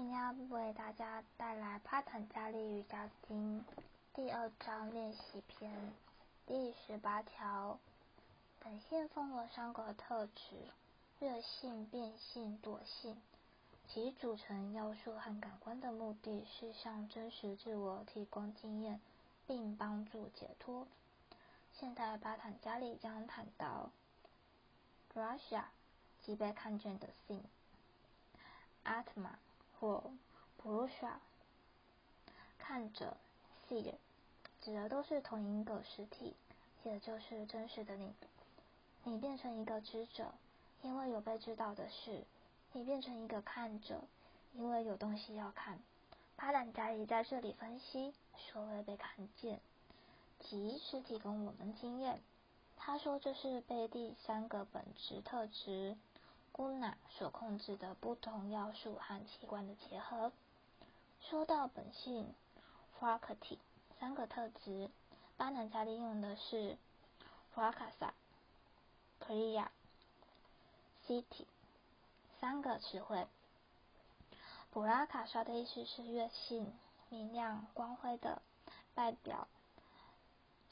[0.00, 3.60] 今天为大家带来《帕坦加利瑜伽经》
[4.14, 5.92] 第二章练习篇
[6.46, 7.78] 第十八条。
[8.60, 10.56] 本性分为三个特质：
[11.18, 13.20] 热性、变性、惰性。
[13.88, 18.98] 其组成要素和感官的目的是向真实自我提供经验，
[19.46, 20.88] 并帮助解脱。
[21.74, 23.90] 现代巴坦加利将谈到
[25.14, 25.64] Rasha
[26.22, 27.44] 即被看见的性
[28.82, 29.32] ，Atma。
[29.80, 30.04] 或
[30.62, 31.14] Purusha，
[32.58, 33.16] 看着
[33.66, 33.94] See，
[34.60, 36.36] 指的都是同一个实体，
[36.84, 38.12] 也就是真实的你。
[39.04, 40.34] 你变成一个知者，
[40.82, 42.24] 因为有被知道的事；
[42.72, 44.02] 你变成一个看者，
[44.52, 45.78] 因为有东西要看。
[46.36, 49.60] 帕坦加里在这里分析，所谓被看见，
[50.40, 52.20] 即是提供我们经验。
[52.76, 55.96] 他说这是被第三个本质特质。
[56.60, 60.30] Una 所控制的不同要素和器官的结合。
[61.22, 62.34] 说到本性
[62.98, 63.58] f r a k t i
[63.98, 64.90] 三个特质，
[65.38, 66.76] 巴南加利用的是
[67.54, 68.10] Prakasa、
[69.20, 69.68] Kriya、
[71.06, 71.46] City
[72.40, 73.26] 三个词汇。
[74.70, 76.72] 普拉卡莎的意思是月性、
[77.08, 78.42] 明亮、光辉的，
[78.94, 79.48] 代表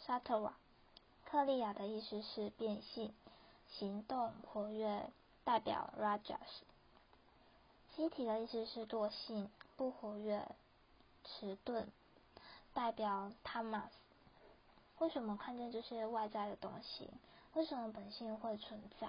[0.06, 0.52] Satwa。
[1.24, 3.12] 克利亚的意思是变性、
[3.66, 5.10] 行动、活跃。
[5.48, 6.36] 代表 Rajas，
[7.96, 10.46] 西体的意思是惰性、不活跃、
[11.24, 11.86] 迟钝，
[12.74, 13.88] 代表 Tamas。
[14.98, 17.08] 为什么看见这些外在的东西？
[17.54, 19.08] 为什么本性会存在？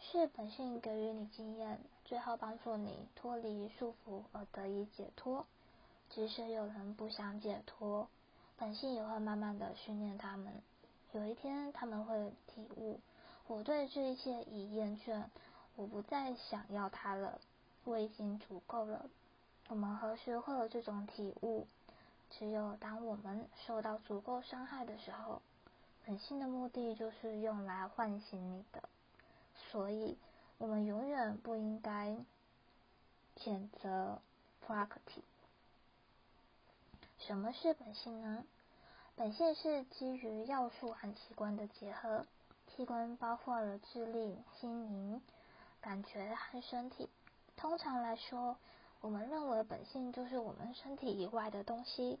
[0.00, 5.44] 是本性给予你经验，最后帮助你脱离束缚而得以解脱。
[6.08, 8.06] 即使有人不想解脱，
[8.56, 10.62] 本性也会慢慢的训练他们。
[11.10, 13.00] 有一天他们会体悟。
[13.48, 15.24] 我对这一切已厌倦，
[15.76, 17.40] 我不再想要它了，
[17.84, 19.08] 我已经足够了。
[19.68, 21.66] 我们何时会有这种体悟？
[22.30, 25.40] 只有当我们受到足够伤害的时候。
[26.04, 28.88] 本性的目的就是用来唤醒你的，
[29.56, 30.16] 所以
[30.56, 32.16] 我们永远不应该
[33.36, 34.20] 谴责
[34.64, 35.22] Prakriti。
[37.18, 38.44] 什么是本性呢？
[39.16, 42.24] 本性是基于要素和器官的结合。
[42.76, 45.22] 器官包括了智力、心灵、
[45.80, 47.08] 感觉和身体。
[47.56, 48.58] 通常来说，
[49.00, 52.18] 我们认为本性就是我们身体以外的东西。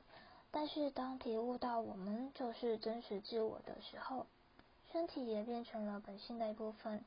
[0.50, 4.26] 但是，当体悟到我们就是真实自我的时候，
[4.90, 7.04] 身体也变成了本性的一部分。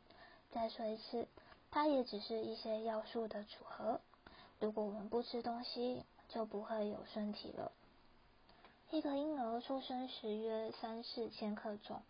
[0.52, 1.28] 再说一次，
[1.72, 4.00] 它也只是一些要素的组合。
[4.60, 7.72] 如果我们不吃东西，就不会有身体了。
[8.92, 12.04] 一个婴儿出生时约三四千克重。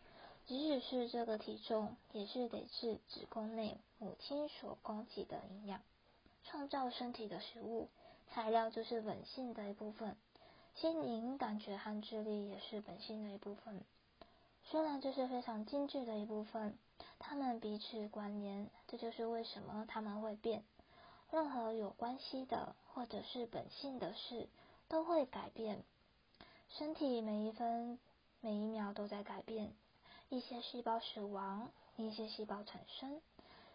[0.49, 5.79] 即使是这个体重，也是得自子宫内母亲所供给的营养。
[6.43, 7.87] 创造身体的食物
[8.33, 10.17] 材料就是本性的一部分，
[10.73, 13.83] 心灵感觉和智力也是本性的一部分。
[14.63, 16.75] 虽然这是非常精致的一部分，
[17.19, 20.63] 它们彼此关联，这就是为什么它们会变。
[21.29, 24.49] 任何有关系的或者是本性的事
[24.87, 25.83] 都会改变。
[26.69, 27.99] 身体每一分
[28.41, 29.71] 每一秒都在改变。
[30.29, 33.19] 一些细胞死亡，一些细胞产生，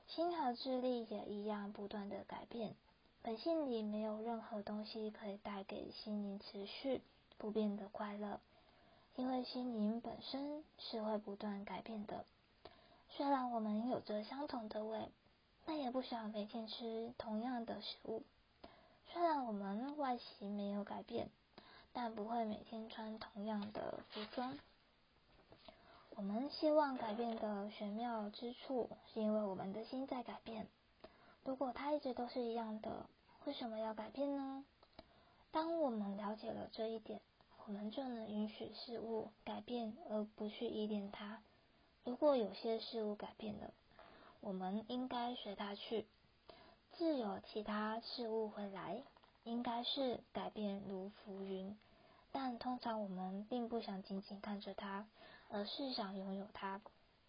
[0.07, 2.75] 心和智力也一样不断的改变。
[3.23, 7.01] 本性里没有任何东西可以带给心灵持续
[7.39, 8.39] 不变的快乐，
[9.17, 12.25] 因为心灵本身是会不断改变的。
[13.11, 15.09] 虽然我们有着相同的胃，
[15.65, 18.23] 但也不想每天吃同样的食物。
[19.13, 21.31] 虽然我们外形没有改变，
[21.93, 24.59] 但不会每天穿同样的服装。
[26.17, 30.69] 我们希望改变的玄妙之处，是因为我们的心在改变。
[31.43, 33.07] 如果它一直都是一样的，
[33.45, 34.65] 为什么要改变呢？
[35.51, 37.21] 当我们了解了这一点，
[37.67, 41.43] 我们就能允许事物改变，而不去依恋它。
[42.05, 43.73] 如果有些事物改变了，
[44.41, 46.07] 我们应该随它去。
[46.93, 49.03] 自有其他事物会来，
[49.43, 51.77] 应该是改变如浮云。
[52.31, 55.06] 但通常我们并不想仅仅看着它。
[55.55, 56.81] 而是想拥有它，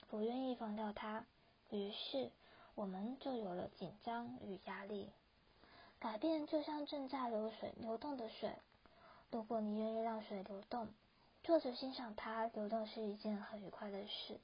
[0.10, 1.28] 不愿意放掉它，
[1.70, 2.32] 于是
[2.74, 5.12] 我们就有了紧张与压力。
[6.00, 8.56] 改变就像正在流水流动的水，
[9.30, 10.88] 如果你愿意让水流动，
[11.44, 14.40] 坐着欣赏它流动是一件很愉快的事。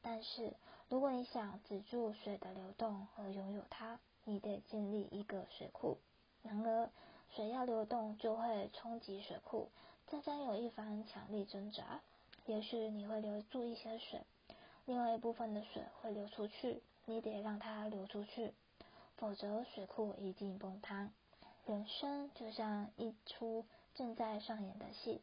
[0.00, 0.54] 但是
[0.88, 5.98] 如果你想止住水的流动而拥有它，你得建立一个水库。
[6.42, 6.88] 然而
[7.36, 9.68] 水要流动就会冲击水库，
[10.06, 12.00] 这将有一番强力挣扎。
[12.48, 14.22] 也许你会留住一些水，
[14.86, 18.54] 另外一部分的水会流出去，你得让它流出去，
[19.18, 21.10] 否则水库一定崩塌。
[21.66, 25.20] 人生就像一出正在上演的戏，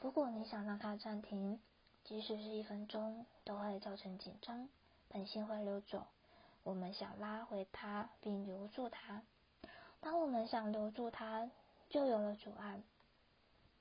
[0.00, 1.60] 如果你想让它暂停，
[2.04, 4.66] 即使是一分钟，都会造成紧张，
[5.08, 6.06] 本性会溜走。
[6.62, 9.22] 我们想拉回它，并留住它。
[10.00, 11.50] 当我们想留住它，
[11.90, 12.80] 就有了阻碍，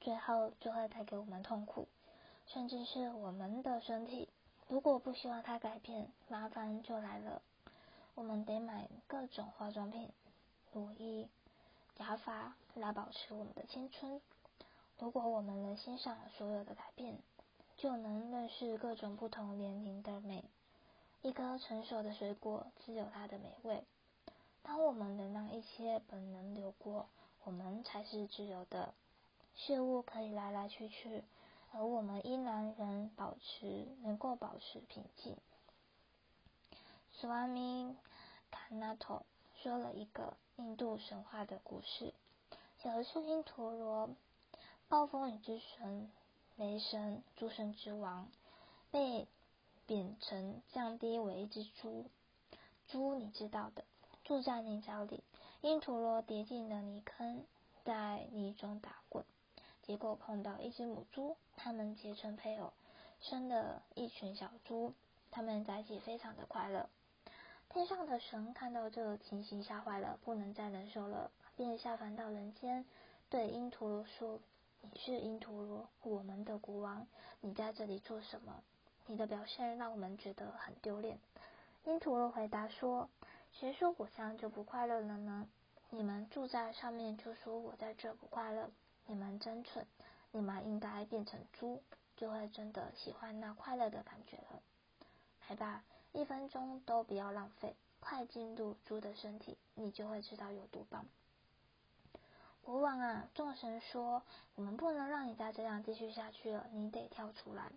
[0.02, 1.88] 最后就会带给我们痛苦，
[2.48, 4.30] 甚至是我们的身体。
[4.68, 7.42] 如果不希望它改变，麻烦就来了。
[8.16, 10.10] 我们得买各种化妆品、
[10.72, 11.28] 乳液、
[11.96, 14.22] 假发来保持我们的青春。
[14.98, 17.18] 如果我们能欣赏所有的改变，
[17.78, 20.46] 就能认识各种不同年龄的美。
[21.22, 23.84] 一颗成熟的水果自有它的美味。
[24.64, 27.08] 当我们能让一切本能流过，
[27.44, 28.94] 我们才是自由的。
[29.56, 31.24] 事物可以来来去去。
[31.72, 35.38] 而我们依然能保持，能够保持平静。
[37.20, 37.96] Swami
[38.52, 39.24] Kanato
[39.62, 42.14] 说了一个印度神话的故事：
[42.84, 44.10] 有一次，因陀罗，
[44.88, 46.12] 暴风雨之神、
[46.56, 48.30] 雷神、诸神之王，
[48.92, 49.28] 被
[49.86, 52.06] 贬成降低为一只猪。
[52.88, 53.84] 猪你知道的，
[54.24, 55.24] 住在泥沼里。
[55.62, 57.44] 因陀罗跌进了泥坑，
[57.84, 59.26] 在泥中打滚。
[59.86, 62.74] 结果碰到一只母猪，他们结成配偶，
[63.22, 64.94] 生了一群小猪，
[65.30, 66.90] 他们在一起非常的快乐。
[67.70, 72.84] 天上的神看到这情形，吓坏了，不能再忍受了，便下凡到人间，
[73.30, 74.40] 对因陀罗说
[74.82, 77.06] ：“你是因陀罗，我们的国王，
[77.42, 78.64] 你在这里做什么？
[79.06, 81.20] 你的表现让我们觉得很丢脸。”
[81.86, 83.08] 因陀罗回答说
[83.54, 85.48] ：“谁说我这样就不快乐了呢？
[85.92, 88.72] 你们住在上面就说我在这不快乐。”
[89.08, 89.86] 你们真蠢！
[90.32, 91.82] 你们应该变成猪，
[92.18, 94.62] 就会真的喜欢那快乐的感觉了。
[95.48, 101.06] 来吧，一分钟都不要浪费，快进入猪的身体，你就会知道有多棒。
[102.64, 104.24] 国王啊，众神说，
[104.56, 107.72] 我们不能让你再这样继续下去了，你得跳出来。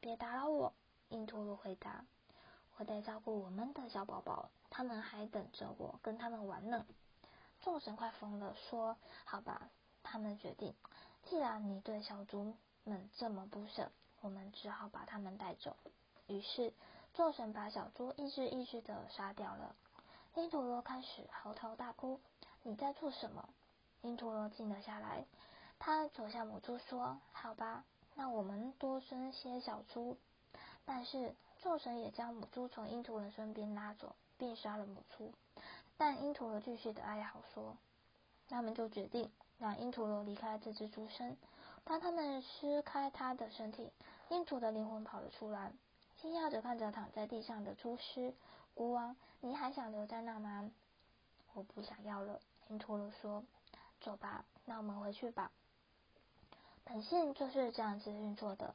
[0.00, 0.74] 别打扰我，
[1.08, 2.04] 印陀罗回答。
[2.76, 6.86] 我得照顾我们的小宝宝，他们还等着我跟他们玩呢。
[7.60, 9.70] 众神快疯了，说：好吧。
[10.10, 10.74] 他们决定，
[11.24, 15.76] 既然你对小猪们这么不舍，我们只好把他们带走。
[16.26, 16.72] 于是，
[17.12, 19.76] 众神把小猪一只一只的杀掉了。
[20.34, 22.20] 因陀罗开始嚎啕大哭
[22.64, 23.50] ：“你在做什么？”
[24.00, 25.26] 因陀罗静了下来，
[25.78, 27.84] 他走向母猪说：“好吧，
[28.14, 30.16] 那我们多生些小猪。”
[30.86, 35.34] 但是，众神也将母猪从因陀罗身边拉走，并杀了母猪。
[35.98, 37.76] 但因陀罗继续的哀嚎说
[38.48, 41.36] ：“他们就决定。”让因陀罗离开这只猪身。
[41.84, 43.90] 当他们撕开他的身体，
[44.28, 45.72] 因陀的灵魂跑了出来，
[46.20, 48.34] 惊讶着看着躺在地上的猪尸。
[48.74, 50.70] 国王，你还想留在那吗？
[51.54, 52.40] 我不想要了。
[52.68, 53.42] 因陀罗说
[54.00, 55.50] ：“走吧，那我们回去吧。”
[56.84, 58.74] 本性就是这样子运作的。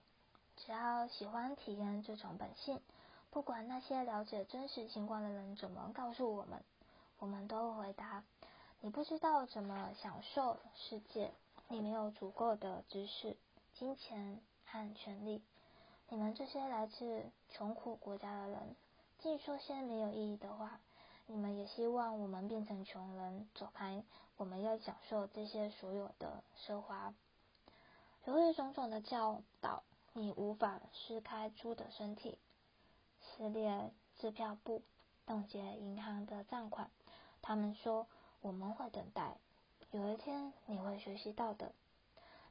[0.57, 2.79] 只要喜欢体验这种本性，
[3.29, 6.63] 不管那些了解真实情况的人怎么告诉我们，
[7.19, 8.23] 我们都会回答。
[8.85, 11.31] 你不知道怎么享受世界，
[11.69, 13.37] 你没有足够的知识、
[13.75, 15.41] 金钱和权利。
[16.09, 18.75] 你们这些来自穷苦国家的人，
[19.19, 20.81] 净说些没有意义的话。
[21.27, 24.03] 你们也希望我们变成穷人，走开。
[24.35, 27.13] 我们要享受这些所有的奢华。
[28.25, 32.37] 由于种种的教导，你无法撕开猪的身体，
[33.21, 34.81] 撕裂支票簿，
[35.25, 36.91] 冻结银行的账款。
[37.41, 38.07] 他们说。
[38.43, 39.37] 我们会等待，
[39.91, 41.71] 有一天你会学习到的。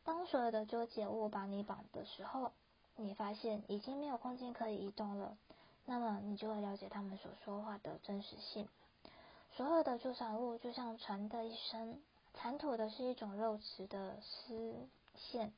[0.04, 2.50] 当所有的纠结物把你绑的时候，
[2.96, 5.36] 你发现已经没有空间可以移动了，
[5.84, 8.66] 那么你就会了解他们所说话的真实性。
[9.54, 12.00] 所有的助产物就像船的一生，
[12.32, 15.52] 产吐的是一种肉质的丝线，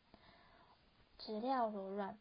[1.18, 2.18] 质料柔软。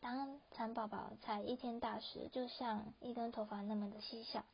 [0.00, 4.44] 当蚕宝宝才一天大时，就像一根头发那么的细小。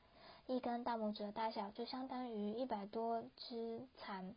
[0.48, 4.34] 一根大拇指的大小就相当于一百多只蚕。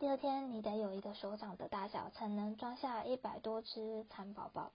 [0.00, 4.72] 第二天，你得有一个手掌的大小，才能装下一百多只蚕宝宝。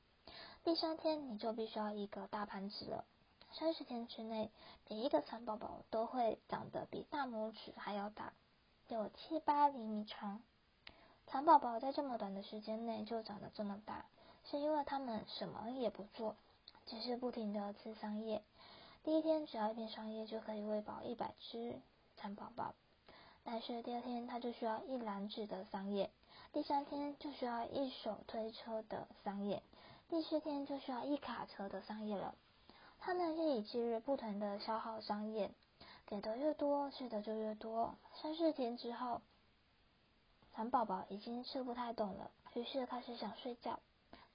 [0.64, 3.04] 第三天，你就必须要一个大盘子了。
[3.52, 4.50] 三十天之内，
[4.90, 8.32] 每一个蚕宝宝都会长得比大拇指还要大，
[8.88, 10.42] 有七八厘米长。
[11.28, 14.06] 蚕宝宝在这么短的时间内就长得这么大，
[14.46, 16.38] 是因为它们什么也不做，
[16.86, 18.42] 只是不停的吃桑叶。
[19.04, 21.82] 第一天只要一片桑叶就可以喂饱一百只
[22.16, 22.74] 蚕宝宝，
[23.44, 26.10] 但是第二天它就需要一篮子的桑叶，
[26.54, 29.62] 第三天就需要一手推车的桑叶，
[30.08, 32.34] 第四天就需要一卡车的桑叶了。
[32.98, 35.52] 它们日以继日不停的消耗桑叶，
[36.06, 37.96] 给的越多，吃的就越多。
[38.22, 39.22] 三四天之后，
[40.54, 43.80] 蚕宝宝已经吃不太动了，于是开始想睡觉，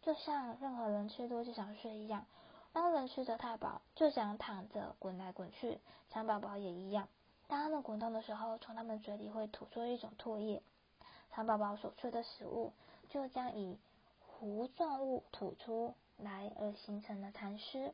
[0.03, 2.27] 就像任何人吃多就想睡一样。
[2.79, 5.81] 当人吃的太饱，就想躺着滚来滚去，
[6.11, 7.09] 蚕宝宝也一样。
[7.49, 10.63] 当他们滚动的时候，从他们嘴里会吐出一种唾液，
[11.33, 12.73] 蚕宝宝所吃的食物
[13.09, 13.77] 就将以
[14.29, 17.93] 糊状物吐出来，而形成了蚕丝。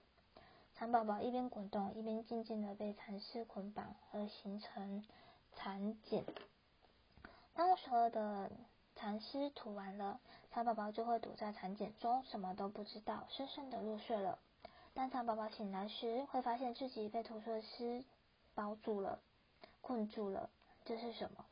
[0.74, 5.02] 蚕宝宝一边滚动，一边静静的被蚕丝捆绑，而形成
[5.54, 6.26] 蚕茧。
[7.54, 8.50] 当所有的
[8.96, 10.20] 蚕丝吐完了，
[10.52, 14.38] 蚕宝宝就会躲在蚕茧中，什么都不知道，深深的入睡了。
[14.94, 18.04] 当蚕宝宝醒来时，会发现自己被吐出的丝
[18.54, 19.18] 包住了。
[19.80, 20.48] 困住了，
[20.84, 21.44] 这是什么？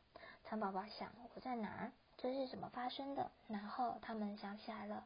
[0.45, 1.93] 蚕宝宝想，我在哪？
[2.17, 3.33] 这是怎么发生的？
[3.49, 5.05] 然后他们想起来了，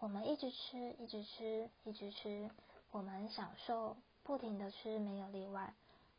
[0.00, 2.50] 我们一直吃，一直吃，一直吃，
[2.90, 5.72] 我们享受不停的吃，没有例外。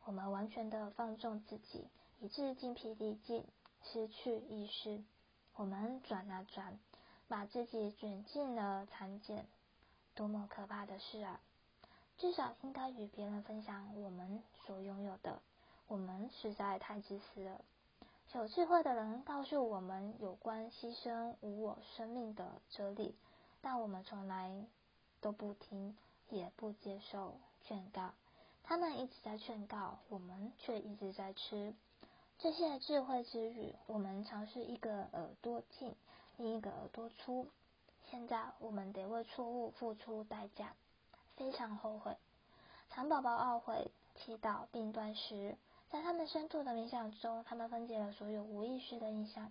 [0.04, 1.86] 我们完全的放纵自己，
[2.20, 3.44] 以致精疲力尽，
[3.84, 5.04] 失去意识。
[5.56, 6.78] 我们转啊转，
[7.28, 9.46] 把自己卷进了蚕茧，
[10.14, 11.38] 多么可怕的事啊！
[12.20, 15.40] 至少应该与别人分享我们所拥有的。
[15.88, 17.64] 我们实在太自私了。
[18.34, 23.16] 有智慧的人告诉我们有关牺牲无我生命的哲理，
[23.62, 24.52] 但我们从来
[25.22, 25.96] 都不听，
[26.28, 28.12] 也不接受劝告。
[28.64, 31.74] 他们一直在劝告，我们却一直在吃。
[32.38, 35.96] 这些智慧之语，我们尝试一个耳朵进，
[36.36, 37.48] 另一个耳朵出。
[38.10, 40.74] 现在我们得为错误付出代价，
[41.40, 42.14] 非常后悔。
[42.90, 45.56] 蚕宝宝懊悔、祈祷并断食。
[45.88, 49.50] 在他们深度的冥想中，他们分解了所有无意识的印象，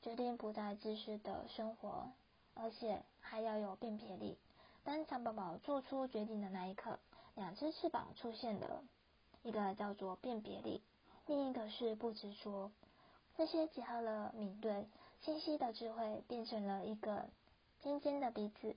[0.00, 2.12] 决定不再自私的生活，
[2.54, 4.38] 而且还要有辨别力。
[4.84, 7.00] 当蚕宝宝做出决定的那一刻，
[7.34, 8.84] 两只翅膀出现了，
[9.42, 10.80] 一个叫做辨别力，
[11.26, 12.70] 另一个是不执着。
[13.36, 14.86] 这些结合了敏锐、
[15.20, 17.28] 清晰的智慧，变成了一个
[17.80, 18.76] 尖尖的鼻子，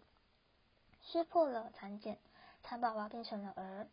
[1.03, 2.17] 撕破了蚕茧，
[2.63, 3.87] 蚕宝宝变成了儿，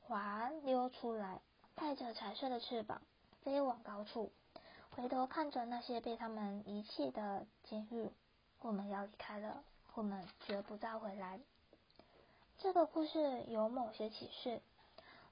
[0.00, 1.40] 滑溜出来。
[1.76, 3.00] 带着彩色的翅膀
[3.42, 4.30] 飞往高处，
[4.90, 8.10] 回头看着那些被他们遗弃的监狱。
[8.60, 9.64] 我们要离开了，
[9.94, 11.40] 我们绝不再回来。
[12.58, 14.60] 这个故事有某些启示。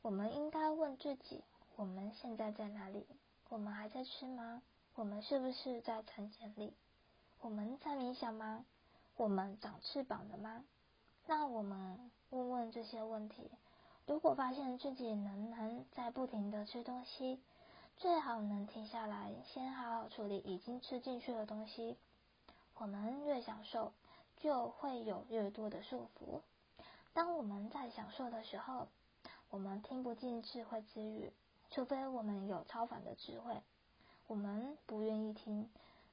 [0.01, 1.45] 我们应该问自己：
[1.77, 3.07] 我们现在在哪里？
[3.51, 4.63] 我们还在吃吗？
[4.95, 6.73] 我们是不是在蚕茧里？
[7.41, 8.65] 我们在冥想吗？
[9.17, 10.65] 我们长翅膀了吗？
[11.27, 13.51] 那我们问问这些问题。
[14.07, 17.41] 如果发现自己仍然在不停的吃东西，
[17.97, 21.97] 最好能停下来，先好好处理已经吃进去的东西。
[22.77, 23.93] 我们越享受，
[24.37, 26.41] 就会有越多的束缚。
[27.13, 28.89] 当我们在享受的时候，
[29.51, 31.33] 我们听不进智慧之语，
[31.71, 33.61] 除非我们有超凡的智慧。
[34.27, 35.71] 我们不愿意听，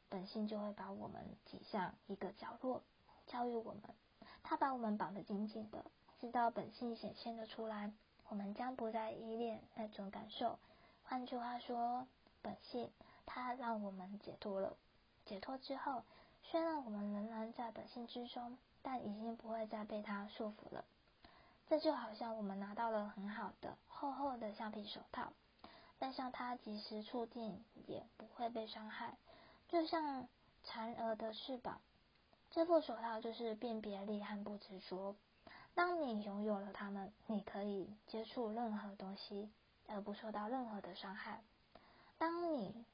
[0.07, 2.81] 本性就会把我们挤向一个角落，
[3.27, 3.81] 教育我们。
[4.43, 5.84] 他把我们绑得紧紧的。
[6.25, 7.91] 直到本性显现的出来，
[8.29, 10.58] 我们将不再依恋那种感受。
[11.03, 12.08] 换句话说，
[12.41, 12.89] 本性
[13.27, 14.75] 它让我们解脱了。
[15.24, 16.01] 解脱之后，
[16.41, 20.84] 虽然我们仍然在本性之中，但已经不会再被它束缚了。
[21.70, 25.32] 这就好像我们拿到了很好的厚厚的橡皮手套，
[26.00, 29.15] 戴上它及时触电也不会被伤害。
[29.67, 30.27] 就像
[30.63, 31.79] 蝉蛾的翅膀，
[32.50, 35.15] 这副手套就是辨别力和不执着。
[35.75, 39.50] 当你拥有了它们，你可以接触任何东西，
[39.88, 41.41] 而不受到任何的伤害。
[42.17, 42.86] 当你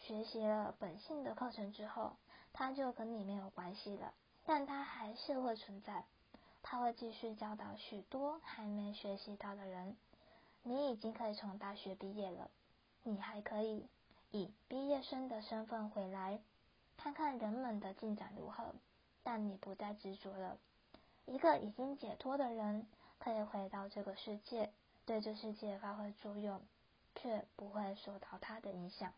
[0.00, 2.16] 学习了本性的课程之后，
[2.52, 4.12] 它就跟你没有关系了，
[4.44, 6.04] 但它还是会存在。
[6.60, 9.96] 它会继续教导许多还没学习到的人。
[10.64, 12.50] 你已经可以从大学毕业了，
[13.04, 13.86] 你还可以
[14.32, 16.40] 以毕业生的身份回来，
[16.96, 18.74] 看看人们的进展如何。
[19.22, 20.58] 但你不再执着了。
[21.26, 22.86] 一个已经解脱的人，
[23.18, 24.70] 可以回到这个世界，
[25.06, 26.60] 对这世界发挥作用，
[27.14, 29.12] 却不会受到他的影响。